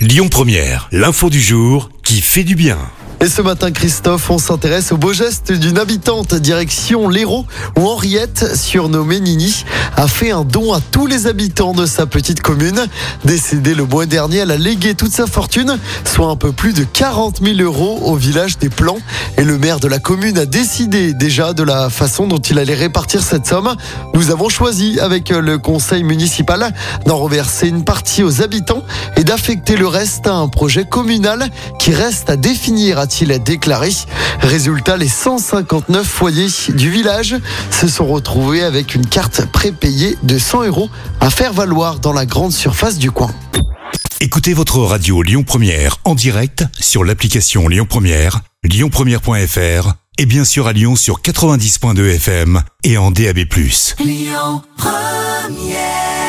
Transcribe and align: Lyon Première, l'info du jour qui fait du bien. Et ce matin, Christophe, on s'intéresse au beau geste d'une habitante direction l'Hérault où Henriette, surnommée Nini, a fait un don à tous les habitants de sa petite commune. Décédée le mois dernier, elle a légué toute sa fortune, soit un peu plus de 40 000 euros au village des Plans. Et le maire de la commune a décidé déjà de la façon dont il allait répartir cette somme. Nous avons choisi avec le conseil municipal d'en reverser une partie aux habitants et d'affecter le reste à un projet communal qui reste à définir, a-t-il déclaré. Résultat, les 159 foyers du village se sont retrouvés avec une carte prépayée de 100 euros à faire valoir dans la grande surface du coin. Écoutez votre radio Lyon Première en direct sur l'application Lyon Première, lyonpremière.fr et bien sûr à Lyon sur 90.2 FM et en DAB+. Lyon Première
Lyon 0.00 0.30
Première, 0.30 0.88
l'info 0.92 1.28
du 1.28 1.42
jour 1.42 1.90
qui 2.02 2.22
fait 2.22 2.42
du 2.42 2.54
bien. 2.54 2.78
Et 3.22 3.28
ce 3.28 3.42
matin, 3.42 3.70
Christophe, 3.70 4.30
on 4.30 4.38
s'intéresse 4.38 4.92
au 4.92 4.96
beau 4.96 5.12
geste 5.12 5.52
d'une 5.52 5.76
habitante 5.76 6.34
direction 6.34 7.06
l'Hérault 7.06 7.44
où 7.78 7.86
Henriette, 7.86 8.56
surnommée 8.56 9.20
Nini, 9.20 9.66
a 9.94 10.08
fait 10.08 10.30
un 10.30 10.42
don 10.42 10.72
à 10.72 10.80
tous 10.80 11.06
les 11.06 11.26
habitants 11.26 11.74
de 11.74 11.84
sa 11.84 12.06
petite 12.06 12.40
commune. 12.40 12.86
Décédée 13.26 13.74
le 13.74 13.84
mois 13.84 14.06
dernier, 14.06 14.38
elle 14.38 14.50
a 14.50 14.56
légué 14.56 14.94
toute 14.94 15.12
sa 15.12 15.26
fortune, 15.26 15.78
soit 16.06 16.28
un 16.28 16.36
peu 16.36 16.52
plus 16.52 16.72
de 16.72 16.82
40 16.82 17.42
000 17.42 17.58
euros 17.58 18.00
au 18.04 18.16
village 18.16 18.56
des 18.56 18.70
Plans. 18.70 18.96
Et 19.36 19.44
le 19.44 19.58
maire 19.58 19.80
de 19.80 19.88
la 19.88 19.98
commune 19.98 20.38
a 20.38 20.46
décidé 20.46 21.12
déjà 21.12 21.52
de 21.52 21.62
la 21.62 21.90
façon 21.90 22.26
dont 22.26 22.38
il 22.38 22.58
allait 22.58 22.74
répartir 22.74 23.22
cette 23.22 23.46
somme. 23.46 23.76
Nous 24.14 24.30
avons 24.30 24.48
choisi 24.48 24.98
avec 24.98 25.28
le 25.28 25.58
conseil 25.58 26.04
municipal 26.04 26.72
d'en 27.04 27.18
reverser 27.18 27.68
une 27.68 27.84
partie 27.84 28.22
aux 28.22 28.40
habitants 28.40 28.82
et 29.18 29.24
d'affecter 29.24 29.76
le 29.76 29.88
reste 29.88 30.26
à 30.26 30.32
un 30.32 30.48
projet 30.48 30.86
communal 30.86 31.50
qui 31.78 31.92
reste 31.92 32.30
à 32.30 32.36
définir, 32.36 32.98
a-t-il 33.10 33.42
déclaré. 33.42 33.90
Résultat, 34.40 34.96
les 34.96 35.08
159 35.08 36.06
foyers 36.06 36.46
du 36.68 36.90
village 36.90 37.36
se 37.70 37.88
sont 37.88 38.06
retrouvés 38.06 38.62
avec 38.62 38.94
une 38.94 39.04
carte 39.04 39.46
prépayée 39.46 40.16
de 40.22 40.38
100 40.38 40.66
euros 40.66 40.88
à 41.20 41.28
faire 41.28 41.52
valoir 41.52 41.98
dans 41.98 42.12
la 42.12 42.24
grande 42.24 42.52
surface 42.52 42.98
du 42.98 43.10
coin. 43.10 43.32
Écoutez 44.20 44.54
votre 44.54 44.78
radio 44.78 45.22
Lyon 45.22 45.42
Première 45.42 45.96
en 46.04 46.14
direct 46.14 46.64
sur 46.78 47.02
l'application 47.02 47.66
Lyon 47.66 47.86
Première, 47.88 48.42
lyonpremière.fr 48.62 49.94
et 50.18 50.26
bien 50.26 50.44
sûr 50.44 50.68
à 50.68 50.72
Lyon 50.72 50.94
sur 50.94 51.20
90.2 51.20 52.14
FM 52.14 52.62
et 52.84 52.96
en 52.96 53.10
DAB+. 53.10 53.38
Lyon 53.98 54.62
Première 54.76 56.19